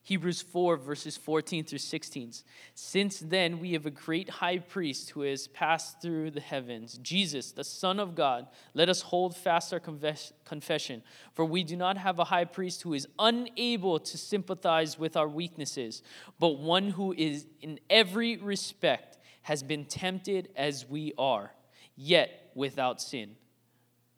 Hebrews 0.07 0.43
4, 0.43 0.77
verses 0.77 1.17
14 1.17 1.65
through 1.65 1.79
16. 1.79 2.35
Since 2.75 3.21
then, 3.21 3.59
we 3.59 3.73
have 3.73 3.87
a 3.87 3.91
great 3.91 4.29
high 4.29 4.59
priest 4.59 5.09
who 5.11 5.23
has 5.23 5.49
passed 5.49 6.03
through 6.03 6.33
the 6.33 6.43
heavens, 6.43 6.99
Jesus, 6.99 7.53
the 7.53 7.65
Son 7.65 7.99
of 7.99 8.15
God. 8.15 8.47
Let 8.75 8.91
us 8.91 9.01
hold 9.01 9.35
fast 9.35 9.73
our 9.73 9.81
confession, 9.81 11.03
for 11.33 11.47
we 11.47 11.65
do 11.65 11.75
not 11.75 11.97
have 11.97 12.19
a 12.19 12.25
high 12.25 12.45
priest 12.45 12.83
who 12.83 12.93
is 12.93 13.09
unable 13.19 13.99
to 13.99 14.19
sympathize 14.19 14.99
with 14.99 15.17
our 15.17 15.29
weaknesses, 15.29 16.03
but 16.39 16.59
one 16.59 16.91
who 16.91 17.15
is 17.17 17.47
in 17.63 17.81
every 17.89 18.37
respect 18.37 19.17
has 19.41 19.63
been 19.63 19.87
tempted 19.87 20.51
as 20.55 20.87
we 20.87 21.15
are, 21.17 21.51
yet 21.97 22.51
without 22.55 23.01
sin. 23.01 23.37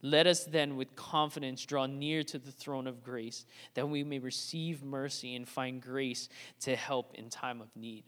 Let 0.07 0.29
us 0.29 0.45
then 0.45 0.77
with 0.77 0.95
confidence 0.95 1.67
draw 1.67 1.87
near 1.87 2.23
to 2.23 2.39
the 2.39 2.53
throne 2.53 2.87
of 2.87 3.03
grace, 3.03 3.45
that 3.75 3.89
we 3.89 4.05
may 4.05 4.21
receive 4.21 4.85
mercy 4.85 5.35
and 5.35 5.49
find 5.49 5.83
grace 5.83 6.29
to 6.61 6.77
help 6.77 7.15
in 7.15 7.29
time 7.29 7.61
of 7.61 7.75
need. 7.75 8.05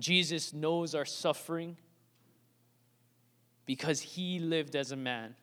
Jesus 0.00 0.52
knows 0.52 0.96
our 0.96 1.04
suffering 1.04 1.76
because 3.66 4.00
he 4.00 4.40
lived 4.40 4.74
as 4.74 4.90
a 4.90 4.96
man. 4.96 5.36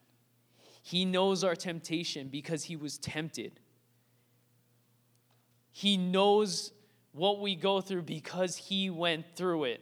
He 0.81 1.05
knows 1.05 1.45
our 1.45 1.55
temptation 1.55 2.27
because 2.27 2.65
he 2.65 2.75
was 2.75 2.97
tempted. 2.97 3.61
He 5.71 5.95
knows 5.95 6.73
what 7.13 7.39
we 7.39 7.55
go 7.55 7.79
through 7.79 8.01
because 8.01 8.57
he 8.57 8.89
went 8.89 9.37
through 9.37 9.63
it. 9.63 9.81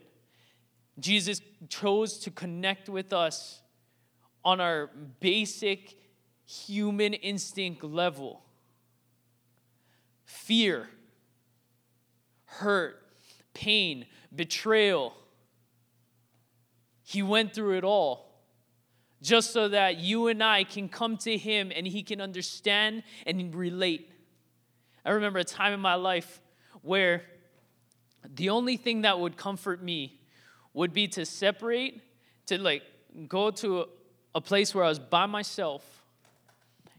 Jesus 1.00 1.40
chose 1.68 2.18
to 2.18 2.30
connect 2.30 2.88
with 2.88 3.12
us 3.12 3.61
on 4.44 4.60
our 4.60 4.90
basic 5.20 5.94
human 6.44 7.14
instinct 7.14 7.84
level 7.84 8.42
fear, 10.24 10.88
hurt, 12.46 13.02
pain, 13.54 14.06
betrayal. 14.34 15.14
He 17.04 17.22
went 17.22 17.54
through 17.54 17.76
it 17.76 17.84
all 17.84 18.32
just 19.20 19.52
so 19.52 19.68
that 19.68 19.98
you 19.98 20.26
and 20.26 20.42
I 20.42 20.64
can 20.64 20.88
come 20.88 21.16
to 21.18 21.36
Him 21.36 21.70
and 21.74 21.86
He 21.86 22.02
can 22.02 22.20
understand 22.20 23.04
and 23.26 23.54
relate. 23.54 24.10
I 25.04 25.10
remember 25.10 25.38
a 25.38 25.44
time 25.44 25.72
in 25.72 25.80
my 25.80 25.94
life 25.94 26.40
where 26.80 27.22
the 28.34 28.50
only 28.50 28.76
thing 28.76 29.02
that 29.02 29.20
would 29.20 29.36
comfort 29.36 29.82
me 29.82 30.20
would 30.74 30.92
be 30.92 31.06
to 31.08 31.24
separate, 31.24 32.00
to 32.46 32.58
like 32.58 32.82
go 33.28 33.50
to 33.50 33.86
a 34.34 34.40
place 34.40 34.74
where 34.74 34.84
I 34.84 34.88
was 34.88 34.98
by 34.98 35.26
myself, 35.26 35.82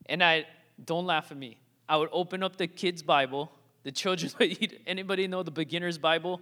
and 0.05 0.23
I 0.23 0.45
don't 0.83 1.05
laugh 1.05 1.31
at 1.31 1.37
me. 1.37 1.57
I 1.87 1.97
would 1.97 2.09
open 2.11 2.43
up 2.43 2.57
the 2.57 2.67
kids' 2.67 3.01
Bible, 3.01 3.51
the 3.83 3.91
children's. 3.91 4.35
Anybody 4.87 5.27
know 5.27 5.43
the 5.43 5.51
beginner's 5.51 5.97
Bible? 5.97 6.41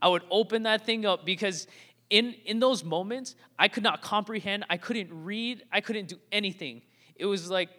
I 0.00 0.08
would 0.08 0.22
open 0.30 0.62
that 0.62 0.86
thing 0.86 1.04
up 1.06 1.24
because 1.24 1.66
in 2.10 2.34
in 2.44 2.60
those 2.60 2.84
moments 2.84 3.34
I 3.58 3.68
could 3.68 3.82
not 3.82 4.00
comprehend. 4.00 4.64
I 4.70 4.76
couldn't 4.76 5.10
read. 5.12 5.62
I 5.72 5.80
couldn't 5.80 6.08
do 6.08 6.18
anything. 6.30 6.82
It 7.16 7.26
was 7.26 7.50
like 7.50 7.70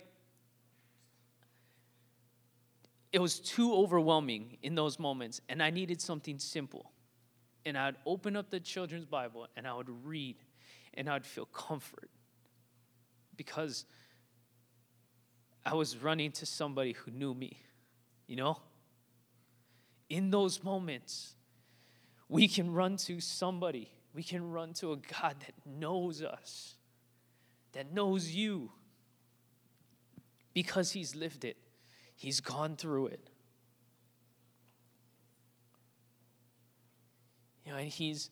it 3.11 3.19
was 3.19 3.39
too 3.39 3.73
overwhelming 3.73 4.57
in 4.61 4.75
those 4.75 4.99
moments, 4.99 5.41
and 5.49 5.63
I 5.63 5.71
needed 5.71 5.99
something 6.01 6.37
simple. 6.37 6.91
And 7.65 7.77
I'd 7.77 7.95
open 8.05 8.35
up 8.35 8.49
the 8.49 8.59
children's 8.59 9.05
Bible 9.05 9.47
and 9.57 9.67
I 9.67 9.73
would 9.73 9.89
read, 10.05 10.37
and 10.93 11.09
I'd 11.09 11.25
feel 11.25 11.45
comfort 11.45 12.09
because 13.39 13.85
I 15.65 15.73
was 15.73 15.95
running 15.95 16.33
to 16.33 16.45
somebody 16.45 16.91
who 16.91 17.09
knew 17.09 17.33
me, 17.33 17.61
you 18.27 18.35
know? 18.35 18.57
In 20.09 20.29
those 20.29 20.61
moments, 20.61 21.35
we 22.27 22.49
can 22.49 22.73
run 22.73 22.97
to 22.97 23.21
somebody, 23.21 23.93
we 24.13 24.23
can 24.23 24.51
run 24.51 24.73
to 24.73 24.91
a 24.91 24.97
God 24.97 25.37
that 25.39 25.53
knows 25.65 26.21
us, 26.21 26.75
that 27.71 27.93
knows 27.93 28.29
you, 28.29 28.73
because 30.53 30.91
He's 30.91 31.15
lived 31.15 31.45
it, 31.45 31.55
He's 32.17 32.41
gone 32.41 32.75
through 32.75 33.07
it. 33.07 33.29
You 37.65 37.71
know, 37.71 37.77
and 37.77 37.87
He's 37.87 38.29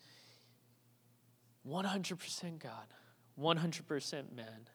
100% 1.66 2.60
God, 2.60 2.88
100% 3.40 4.36
man 4.36 4.68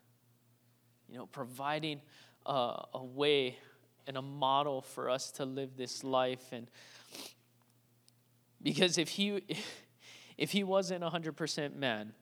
you 1.13 1.19
know, 1.19 1.27
providing 1.27 2.01
a, 2.47 2.87
a 2.95 3.05
way 3.05 3.59
and 4.07 4.17
a 4.17 4.23
model 4.23 4.81
for 4.81 5.11
us 5.11 5.31
to 5.33 5.45
live 5.45 5.77
this 5.77 6.03
life. 6.03 6.53
And 6.53 6.69
because 8.63 8.97
if 8.97 9.11
he, 9.11 9.43
if 10.39 10.53
he 10.53 10.65
wasn't 10.65 11.05
100% 11.05 11.77
man, 11.77 12.15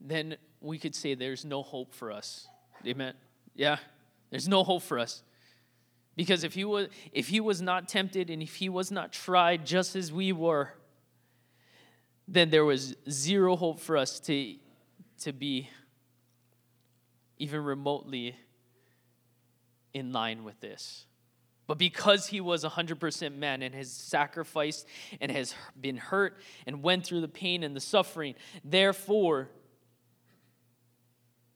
then 0.00 0.36
we 0.62 0.78
could 0.78 0.94
say 0.94 1.14
there's 1.14 1.44
no 1.44 1.62
hope 1.62 1.92
for 1.92 2.10
us. 2.10 2.48
Amen. 2.86 3.12
Yeah, 3.54 3.76
there's 4.30 4.48
no 4.48 4.64
hope 4.64 4.82
for 4.82 4.98
us. 4.98 5.22
Because 6.16 6.42
if 6.42 6.54
he 6.54 6.64
was 6.64 6.88
if 7.12 7.28
he 7.28 7.40
was 7.40 7.60
not 7.60 7.88
tempted 7.88 8.30
and 8.30 8.40
if 8.40 8.54
he 8.54 8.68
was 8.68 8.92
not 8.92 9.12
tried 9.12 9.66
just 9.66 9.96
as 9.96 10.12
we 10.12 10.32
were, 10.32 10.70
then 12.28 12.50
there 12.50 12.64
was 12.64 12.94
zero 13.10 13.56
hope 13.56 13.80
for 13.80 13.96
us 13.96 14.20
to 14.20 14.54
to 15.22 15.32
be 15.32 15.68
even 17.38 17.62
remotely 17.62 18.36
in 19.92 20.12
line 20.12 20.44
with 20.44 20.60
this. 20.60 21.06
But 21.66 21.78
because 21.78 22.26
he 22.26 22.40
was 22.40 22.62
100% 22.62 23.36
man 23.36 23.62
and 23.62 23.74
has 23.74 23.90
sacrificed 23.90 24.86
and 25.20 25.32
has 25.32 25.54
been 25.80 25.96
hurt 25.96 26.36
and 26.66 26.82
went 26.82 27.06
through 27.06 27.22
the 27.22 27.28
pain 27.28 27.62
and 27.62 27.74
the 27.74 27.80
suffering, 27.80 28.34
therefore, 28.62 29.48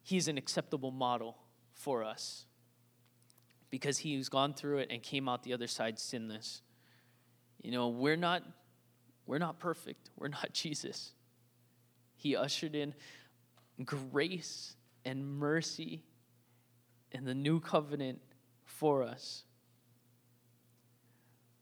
he's 0.03 0.29
an 0.29 0.39
acceptable 0.39 0.91
model 0.91 1.37
for 1.75 2.03
us 2.05 2.47
because 3.71 3.99
he's 3.99 4.31
gone 4.31 4.55
through 4.55 4.79
it 4.79 4.89
and 4.91 5.03
came 5.03 5.29
out 5.29 5.43
the 5.43 5.53
other 5.53 5.67
side 5.67 5.99
sinless. 5.99 6.63
You 7.63 7.71
know, 7.71 7.89
we're 7.89 8.17
not 8.17 8.43
we're 9.27 9.39
not 9.39 9.59
perfect. 9.59 10.11
We're 10.17 10.29
not 10.29 10.53
Jesus. 10.55 11.13
He 12.17 12.35
ushered 12.35 12.75
in 12.75 12.95
grace 13.85 14.75
and 15.05 15.39
mercy 15.39 16.03
and 17.13 17.27
the 17.27 17.35
new 17.35 17.61
covenant 17.61 18.21
for 18.65 19.03
us. 19.03 19.45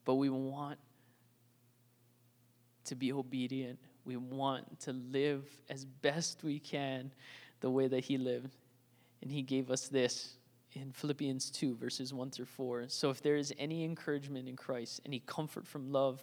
But 0.05 0.15
we 0.15 0.29
want 0.29 0.79
to 2.85 2.95
be 2.95 3.13
obedient. 3.13 3.79
We 4.05 4.17
want 4.17 4.81
to 4.81 4.93
live 4.93 5.45
as 5.69 5.85
best 5.85 6.45
we 6.45 6.59
can 6.59 7.11
the 7.61 7.71
way 7.71 7.89
that 7.89 8.05
He 8.05 8.19
lived. 8.19 8.57
And 9.23 9.31
He 9.31 9.43
gave 9.43 9.71
us 9.71 9.89
this 9.89 10.37
in 10.73 10.93
Philippians 10.93 11.51
2, 11.51 11.77
verses 11.77 12.13
1 12.13 12.31
through 12.31 12.45
4. 12.45 12.85
So 12.89 13.11
if 13.11 13.23
there 13.23 13.37
is 13.37 13.53
any 13.59 13.85
encouragement 13.85 14.49
in 14.49 14.57
Christ, 14.57 15.01
any 15.07 15.21
comfort 15.21 15.67
from 15.67 15.91
love, 15.91 16.23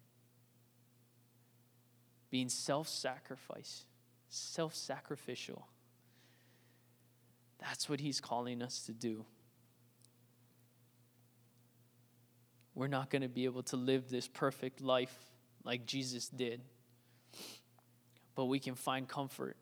Being 2.31 2.49
self 2.49 2.87
sacrifice, 2.87 3.83
self 4.29 4.73
sacrificial. 4.73 5.67
That's 7.59 7.87
what 7.87 7.99
he's 7.99 8.19
calling 8.19 8.63
us 8.63 8.81
to 8.87 8.93
do. 8.93 9.25
We're 12.73 12.87
not 12.87 13.09
going 13.11 13.21
to 13.21 13.27
be 13.27 13.45
able 13.45 13.63
to 13.63 13.75
live 13.75 14.09
this 14.09 14.27
perfect 14.27 14.81
life 14.81 15.15
like 15.63 15.85
Jesus 15.85 16.29
did, 16.29 16.61
but 18.33 18.45
we 18.45 18.59
can 18.59 18.75
find 18.75 19.07
comfort 19.07 19.57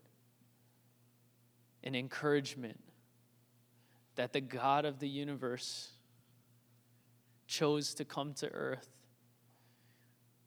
and 1.84 1.96
encouragement 1.96 2.80
that 4.16 4.32
the 4.32 4.42
God 4.42 4.86
of 4.86 5.00
the 5.00 5.10
universe 5.10 5.90
chose 7.48 7.94
to 7.96 8.06
come 8.06 8.34
to 8.36 8.48
earth 8.50 8.88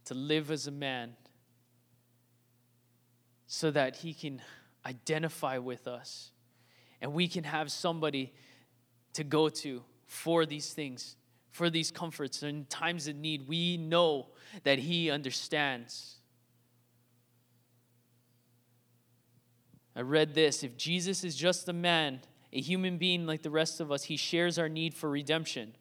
to 0.04 0.14
live 0.14 0.50
as 0.50 0.66
a 0.66 0.70
man 0.70 1.14
so 3.54 3.70
that 3.70 3.96
he 3.96 4.14
can 4.14 4.40
identify 4.86 5.58
with 5.58 5.86
us 5.86 6.30
and 7.02 7.12
we 7.12 7.28
can 7.28 7.44
have 7.44 7.70
somebody 7.70 8.32
to 9.12 9.22
go 9.22 9.50
to 9.50 9.82
for 10.06 10.46
these 10.46 10.72
things, 10.72 11.16
for 11.50 11.68
these 11.68 11.90
comforts. 11.90 12.42
In 12.42 12.64
times 12.64 13.08
of 13.08 13.16
need, 13.16 13.46
we 13.46 13.76
know 13.76 14.28
that 14.64 14.78
he 14.78 15.10
understands. 15.10 16.16
I 19.94 20.00
read 20.00 20.32
this 20.32 20.64
if 20.64 20.78
Jesus 20.78 21.22
is 21.22 21.36
just 21.36 21.68
a 21.68 21.74
man, 21.74 22.20
a 22.54 22.60
human 22.62 22.96
being 22.96 23.26
like 23.26 23.42
the 23.42 23.50
rest 23.50 23.80
of 23.80 23.92
us, 23.92 24.04
he 24.04 24.16
shares 24.16 24.58
our 24.58 24.70
need 24.70 24.94
for 24.94 25.10
redemption. 25.10 25.74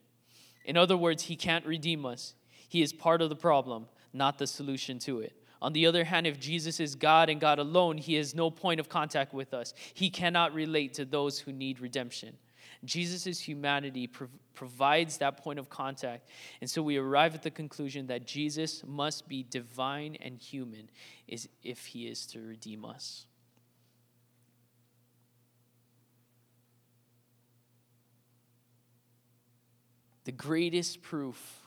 In 0.66 0.76
other 0.76 0.98
words, 0.98 1.22
he 1.22 1.36
can't 1.36 1.64
redeem 1.64 2.04
us, 2.04 2.34
he 2.68 2.82
is 2.82 2.92
part 2.92 3.22
of 3.22 3.30
the 3.30 3.36
problem 3.36 3.86
not 4.12 4.36
the 4.36 4.46
solution 4.46 4.98
to 4.98 5.20
it. 5.20 5.32
On 5.62 5.72
the 5.72 5.86
other 5.86 6.02
hand, 6.02 6.26
if 6.26 6.40
Jesus 6.40 6.80
is 6.80 6.96
God 6.96 7.30
and 7.30 7.40
God 7.40 7.60
alone, 7.60 7.96
he 7.96 8.14
has 8.14 8.34
no 8.34 8.50
point 8.50 8.80
of 8.80 8.88
contact 8.88 9.32
with 9.32 9.54
us. 9.54 9.72
He 9.94 10.10
cannot 10.10 10.52
relate 10.52 10.92
to 10.94 11.04
those 11.04 11.38
who 11.38 11.52
need 11.52 11.78
redemption. 11.78 12.36
Jesus' 12.84 13.38
humanity 13.38 14.08
prov- 14.08 14.36
provides 14.54 15.18
that 15.18 15.36
point 15.36 15.60
of 15.60 15.70
contact. 15.70 16.28
And 16.60 16.68
so 16.68 16.82
we 16.82 16.96
arrive 16.96 17.36
at 17.36 17.44
the 17.44 17.50
conclusion 17.50 18.08
that 18.08 18.26
Jesus 18.26 18.82
must 18.84 19.28
be 19.28 19.44
divine 19.48 20.16
and 20.20 20.36
human 20.36 20.90
is 21.28 21.48
if 21.62 21.86
he 21.86 22.08
is 22.08 22.26
to 22.26 22.40
redeem 22.40 22.84
us. 22.84 23.26
The 30.24 30.32
greatest 30.32 31.02
proof 31.02 31.60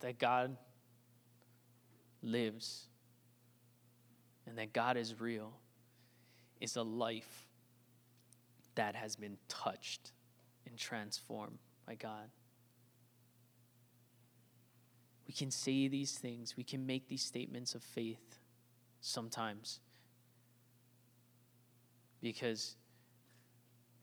that 0.00 0.18
God 0.18 0.58
lives 2.22 2.87
and 4.48 4.58
that 4.58 4.72
God 4.72 4.96
is 4.96 5.20
real 5.20 5.52
is 6.60 6.76
a 6.76 6.82
life 6.82 7.46
that 8.74 8.94
has 8.94 9.14
been 9.16 9.36
touched 9.48 10.12
and 10.66 10.78
transformed 10.78 11.58
by 11.86 11.94
God. 11.94 12.30
We 15.26 15.34
can 15.34 15.50
say 15.50 15.88
these 15.88 16.12
things, 16.12 16.56
we 16.56 16.64
can 16.64 16.86
make 16.86 17.08
these 17.08 17.22
statements 17.22 17.74
of 17.74 17.82
faith 17.82 18.38
sometimes 19.00 19.80
because 22.22 22.76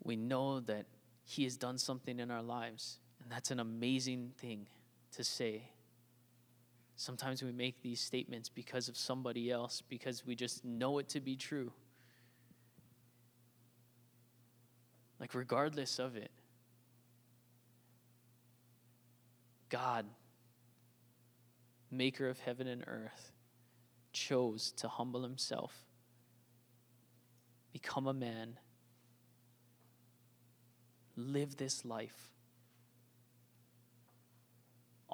we 0.03 0.15
know 0.15 0.59
that 0.61 0.85
He 1.23 1.43
has 1.43 1.57
done 1.57 1.77
something 1.77 2.19
in 2.19 2.29
our 2.29 2.43
lives, 2.43 2.99
and 3.21 3.31
that's 3.31 3.49
an 3.49 3.59
amazing 3.59 4.33
thing 4.37 4.67
to 5.15 5.23
say. 5.23 5.63
Sometimes 6.95 7.43
we 7.43 7.51
make 7.51 7.81
these 7.81 7.99
statements 7.99 8.47
because 8.47 8.87
of 8.87 8.95
somebody 8.95 9.51
else, 9.51 9.81
because 9.81 10.25
we 10.25 10.35
just 10.35 10.63
know 10.63 10.97
it 10.99 11.09
to 11.09 11.19
be 11.19 11.35
true. 11.35 11.71
Like, 15.19 15.33
regardless 15.33 15.99
of 15.99 16.15
it, 16.15 16.31
God, 19.69 20.05
maker 21.91 22.29
of 22.29 22.39
heaven 22.39 22.67
and 22.67 22.83
earth, 22.87 23.31
chose 24.13 24.71
to 24.77 24.87
humble 24.87 25.23
himself, 25.23 25.73
become 27.73 28.07
a 28.07 28.13
man, 28.13 28.57
live 31.17 31.57
this 31.57 31.83
life 31.83 32.34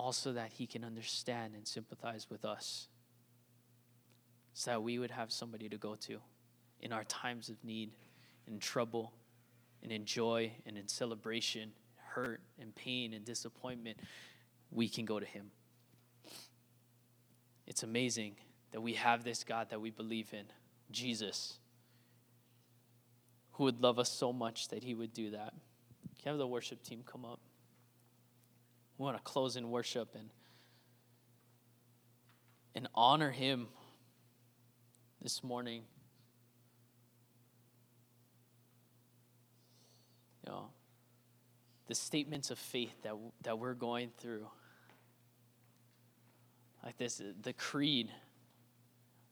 also 0.02 0.34
that 0.34 0.52
he 0.54 0.66
can 0.66 0.84
understand 0.84 1.54
and 1.54 1.68
sympathize 1.68 2.28
with 2.30 2.44
us 2.44 2.88
so 4.54 4.72
that 4.72 4.82
we 4.82 4.98
would 4.98 5.12
have 5.12 5.32
somebody 5.32 5.70
to 5.70 5.78
go 5.78 5.96
to 5.96 6.20
in 6.80 6.92
our 6.92 7.04
times 7.04 7.50
of 7.50 7.64
need, 7.64 7.92
in 8.48 8.58
trouble, 8.58 9.14
and 9.84 9.92
in 9.92 10.04
joy, 10.04 10.52
and 10.66 10.76
in 10.76 10.88
celebration, 10.88 11.72
hurt, 11.96 12.42
and 12.60 12.74
pain, 12.74 13.14
and 13.14 13.24
disappointment. 13.24 13.98
We 14.72 14.90
can 14.90 15.06
go 15.06 15.20
to 15.20 15.26
him. 15.26 15.52
It's 17.68 17.84
amazing 17.84 18.36
that 18.72 18.82
we 18.82 18.94
have 18.94 19.24
this 19.24 19.44
God 19.44 19.70
that 19.70 19.80
we 19.80 19.92
believe 19.92 20.34
in, 20.34 20.46
Jesus, 20.90 21.60
who 23.54 23.66
would 23.66 23.82
love 23.82 24.00
us 24.00 24.10
so 24.10 24.34
much 24.34 24.70
that 24.70 24.84
he 24.84 24.96
would 24.96 25.14
do 25.14 25.30
that. 25.32 25.54
Can 26.24 26.32
have 26.32 26.38
the 26.40 26.48
worship 26.48 26.82
team 26.82 27.04
come 27.06 27.24
up? 27.24 27.40
We 29.02 29.06
want 29.06 29.18
to 29.18 29.24
close 29.24 29.56
in 29.56 29.72
worship 29.72 30.10
and 30.14 30.30
and 32.76 32.88
honor 32.94 33.32
him 33.32 33.68
this 35.24 35.44
morning. 35.44 35.82
You 40.46 40.52
know, 40.52 40.70
the 41.88 41.96
statements 41.96 42.52
of 42.52 42.60
faith 42.60 42.94
that 43.02 43.16
that 43.42 43.58
we're 43.58 43.74
going 43.74 44.12
through. 44.20 44.46
Like 46.86 47.00
this, 47.00 47.20
the 47.42 47.54
creed. 47.54 48.12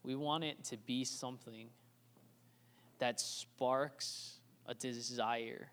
We 0.01 0.15
want 0.15 0.45
it 0.45 0.63
to 0.63 0.77
be 0.77 1.03
something 1.03 1.69
that 2.97 3.19
sparks 3.19 4.39
a 4.65 4.73
desire 4.73 5.69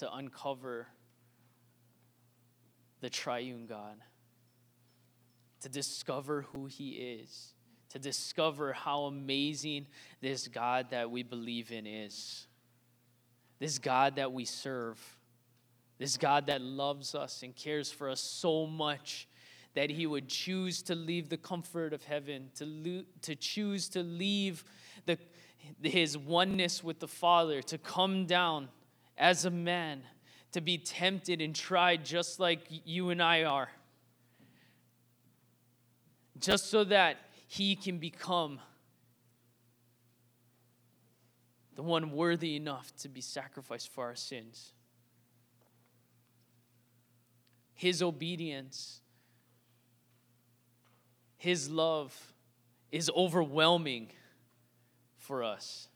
to 0.00 0.12
uncover 0.12 0.88
the 3.00 3.10
triune 3.10 3.66
God, 3.66 3.96
to 5.60 5.68
discover 5.68 6.42
who 6.52 6.66
He 6.66 6.90
is, 6.90 7.54
to 7.90 7.98
discover 7.98 8.72
how 8.72 9.02
amazing 9.02 9.86
this 10.20 10.48
God 10.48 10.86
that 10.90 11.10
we 11.10 11.22
believe 11.22 11.72
in 11.72 11.86
is, 11.86 12.46
this 13.58 13.78
God 13.78 14.16
that 14.16 14.32
we 14.32 14.44
serve, 14.44 14.98
this 15.98 16.16
God 16.16 16.46
that 16.46 16.62
loves 16.62 17.14
us 17.14 17.42
and 17.42 17.54
cares 17.54 17.90
for 17.90 18.08
us 18.08 18.20
so 18.20 18.66
much 18.66 19.28
that 19.74 19.90
he 19.90 20.06
would 20.06 20.28
choose 20.28 20.82
to 20.82 20.94
leave 20.94 21.28
the 21.28 21.36
comfort 21.36 21.92
of 21.92 22.02
heaven, 22.04 22.50
to, 22.56 22.64
lo- 22.64 23.04
to 23.22 23.34
choose 23.36 23.88
to 23.90 24.02
leave 24.02 24.64
the, 25.06 25.18
his 25.82 26.18
oneness 26.18 26.82
with 26.82 26.98
the 26.98 27.08
Father, 27.08 27.62
to 27.62 27.78
come 27.78 28.26
down 28.26 28.68
as 29.16 29.44
a 29.44 29.50
man, 29.50 30.02
to 30.52 30.60
be 30.60 30.78
tempted 30.78 31.40
and 31.40 31.54
tried 31.54 32.04
just 32.04 32.40
like 32.40 32.60
you 32.84 33.10
and 33.10 33.22
I 33.22 33.44
are, 33.44 33.70
just 36.38 36.70
so 36.70 36.84
that 36.84 37.18
he 37.46 37.76
can 37.76 37.98
become 37.98 38.60
the 41.76 41.82
one 41.82 42.12
worthy 42.12 42.56
enough 42.56 42.92
to 42.98 43.08
be 43.08 43.20
sacrificed 43.20 43.92
for 43.92 44.04
our 44.04 44.16
sins. 44.16 44.72
His 47.74 48.02
obedience 48.02 49.00
his 51.40 51.70
love 51.70 52.34
is 52.92 53.10
overwhelming 53.16 54.10
for 55.16 55.42
us. 55.42 55.88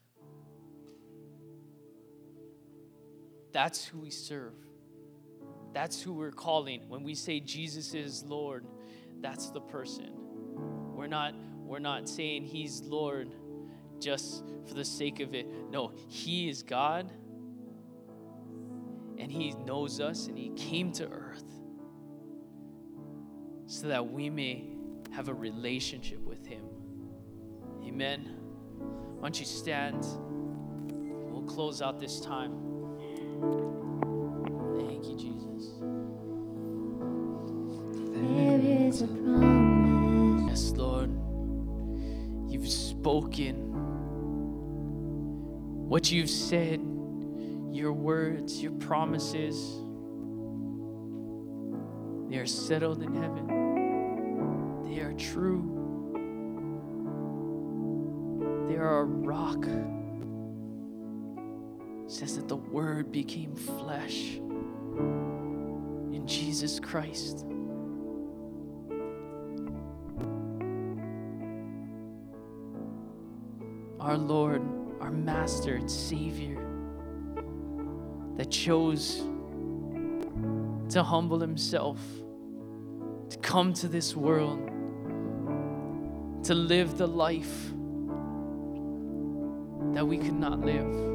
That's 3.55 3.85
who 3.85 3.99
we 3.99 4.09
serve. 4.09 4.51
That's 5.73 6.01
who 6.01 6.11
we're 6.11 6.33
calling. 6.33 6.81
When 6.89 7.03
we 7.03 7.15
say 7.15 7.39
Jesus 7.39 7.93
is 7.93 8.21
Lord, 8.25 8.65
that's 9.21 9.49
the 9.49 9.61
person. 9.61 10.09
We're 10.93 11.07
not 11.07 11.35
we're 11.63 11.79
not 11.79 12.09
saying 12.09 12.43
he's 12.43 12.81
Lord 12.81 13.33
just 14.01 14.43
for 14.67 14.73
the 14.73 14.83
sake 14.83 15.21
of 15.21 15.33
it. 15.33 15.47
No, 15.71 15.93
he 16.09 16.49
is 16.49 16.63
God 16.63 17.09
and 19.17 19.31
he 19.31 19.53
knows 19.65 20.01
us 20.01 20.27
and 20.27 20.37
he 20.37 20.49
came 20.49 20.91
to 20.91 21.07
earth 21.07 21.45
so 23.67 23.87
that 23.87 24.05
we 24.05 24.29
may 24.29 24.65
have 25.11 25.29
a 25.29 25.33
relationship 25.33 26.19
with 26.25 26.45
Him. 26.45 26.65
Amen. 27.85 28.35
Why 28.79 29.21
don't 29.21 29.39
you 29.39 29.45
stand? 29.45 30.05
We'll 31.31 31.43
close 31.47 31.81
out 31.81 32.01
this 32.01 32.19
time. 32.19 32.64
Thank 34.77 35.05
you, 35.07 35.15
Jesus. 35.17 35.73
There 38.13 38.59
is 38.59 39.01
a 39.01 39.07
promise. 39.07 40.49
Yes, 40.49 40.71
Lord. 40.77 41.11
You've 42.49 42.67
spoken 42.67 43.55
what 45.87 46.11
you've 46.11 46.29
said, 46.29 46.81
your 47.71 47.93
words, 47.93 48.61
your 48.61 48.73
promises. 48.73 49.55
They 52.29 52.37
are 52.37 52.47
settled 52.47 53.03
in 53.03 53.13
heaven 53.13 53.65
they 54.95 55.01
are 55.01 55.13
true. 55.13 55.61
They 58.69 58.75
are 58.77 58.99
a 58.99 59.03
rock. 59.03 59.65
Says 62.15 62.37
that 62.37 62.47
the 62.47 62.55
Word 62.55 63.11
became 63.11 63.53
flesh 63.53 64.37
in 66.13 66.23
Jesus 66.25 66.79
Christ. 66.79 67.45
Our 73.99 74.15
Lord, 74.17 74.61
our 75.01 75.11
Master 75.11 75.75
and 75.75 75.91
Savior, 75.91 76.65
that 78.37 78.49
chose 78.49 79.21
to 80.91 81.03
humble 81.03 81.41
Himself, 81.41 81.99
to 83.29 83.37
come 83.39 83.73
to 83.73 83.89
this 83.89 84.15
world 84.15 84.71
to 86.45 86.55
live 86.55 86.97
the 86.97 87.07
life 87.07 87.73
that 89.93 90.07
we 90.07 90.17
could 90.17 90.39
not 90.39 90.61
live, 90.61 91.14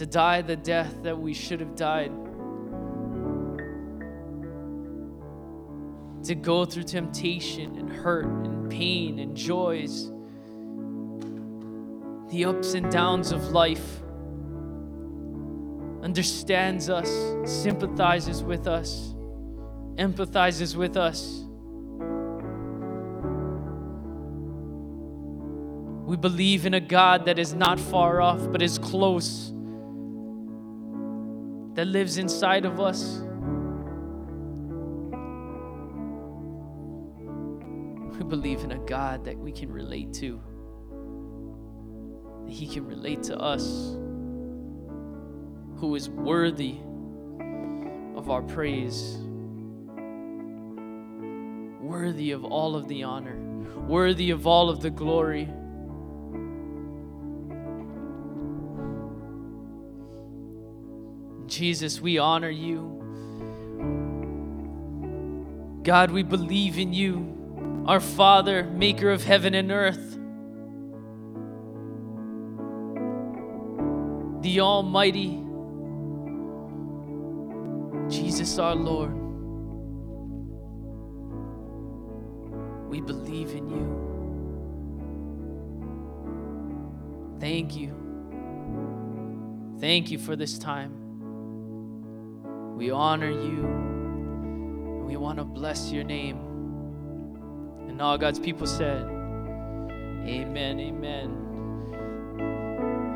to 0.00 0.06
die 0.06 0.40
the 0.40 0.56
death 0.56 1.02
that 1.02 1.18
we 1.18 1.34
should 1.34 1.60
have 1.60 1.76
died, 1.76 2.10
to 6.24 6.34
go 6.34 6.64
through 6.64 6.84
temptation 6.84 7.76
and 7.76 7.92
hurt 7.92 8.24
and 8.24 8.70
pain 8.70 9.18
and 9.18 9.36
joys, 9.36 10.10
the 12.30 12.46
ups 12.46 12.72
and 12.72 12.90
downs 12.90 13.30
of 13.30 13.50
life, 13.50 14.00
understands 16.02 16.88
us, 16.88 17.10
sympathizes 17.44 18.42
with 18.42 18.66
us, 18.66 19.14
empathizes 19.96 20.76
with 20.76 20.96
us. 20.96 21.44
We 26.06 26.16
believe 26.16 26.64
in 26.64 26.72
a 26.72 26.80
God 26.80 27.26
that 27.26 27.38
is 27.38 27.52
not 27.52 27.78
far 27.78 28.22
off, 28.22 28.50
but 28.50 28.62
is 28.62 28.78
close, 28.78 29.52
that 31.74 31.86
lives 31.86 32.18
inside 32.18 32.64
of 32.64 32.80
us. 32.80 33.22
We 38.16 38.24
believe 38.24 38.64
in 38.64 38.72
a 38.72 38.78
God 38.78 39.24
that 39.24 39.38
we 39.38 39.52
can 39.52 39.72
relate 39.72 40.12
to, 40.14 40.40
that 42.44 42.52
He 42.52 42.66
can 42.66 42.86
relate 42.86 43.22
to 43.24 43.38
us, 43.38 43.96
who 45.76 45.94
is 45.94 46.10
worthy 46.10 46.76
of 48.16 48.28
our 48.30 48.42
praise, 48.42 49.16
worthy 51.80 52.32
of 52.32 52.44
all 52.44 52.76
of 52.76 52.88
the 52.88 53.02
honor, 53.04 53.38
worthy 53.86 54.30
of 54.30 54.46
all 54.46 54.68
of 54.68 54.80
the 54.82 54.90
glory. 54.90 55.48
Jesus, 61.60 62.00
we 62.00 62.16
honor 62.16 62.48
you. 62.48 62.80
God, 65.82 66.10
we 66.10 66.22
believe 66.22 66.78
in 66.78 66.94
you, 66.94 67.84
our 67.86 68.00
Father, 68.00 68.64
maker 68.64 69.10
of 69.10 69.22
heaven 69.22 69.52
and 69.52 69.70
earth, 69.70 70.16
the 74.42 74.60
Almighty, 74.60 75.44
Jesus, 78.08 78.58
our 78.58 78.74
Lord. 78.74 79.12
We 82.88 83.02
believe 83.02 83.50
in 83.50 83.68
you. 83.68 83.86
Thank 87.38 87.76
you. 87.76 87.94
Thank 89.78 90.10
you 90.10 90.16
for 90.16 90.36
this 90.36 90.58
time. 90.58 90.99
We 92.80 92.90
honor 92.90 93.30
you. 93.30 93.66
And 93.66 95.04
we 95.04 95.16
want 95.18 95.36
to 95.38 95.44
bless 95.44 95.92
your 95.92 96.02
name. 96.02 96.38
And 97.86 98.00
all 98.00 98.16
God's 98.16 98.38
people 98.38 98.66
said, 98.66 99.02
Amen, 100.24 100.80
amen. 100.80 101.36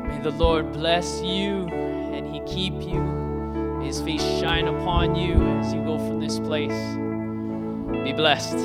May 0.07 0.21
the 0.21 0.29
Lord 0.29 0.71
bless 0.71 1.19
you 1.23 1.65
and 1.65 2.31
he 2.31 2.41
keep 2.41 2.75
you. 2.75 3.01
May 3.79 3.87
his 3.87 4.01
face 4.01 4.21
shine 4.39 4.67
upon 4.67 5.15
you 5.15 5.33
as 5.33 5.73
you 5.73 5.81
go 5.81 5.97
from 5.97 6.19
this 6.19 6.37
place. 6.37 6.95
Be 8.03 8.13
blessed. 8.13 8.59